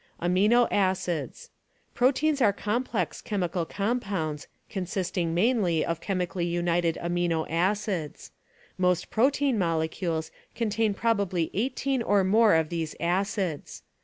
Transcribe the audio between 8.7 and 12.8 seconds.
most protein molecules contain probably eighteen or more of